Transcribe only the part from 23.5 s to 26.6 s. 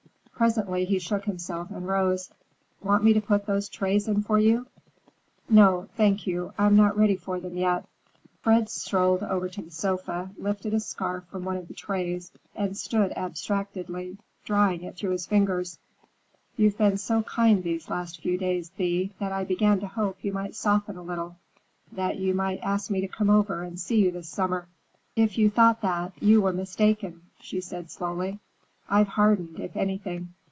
and see you this summer." "If you thought that, you were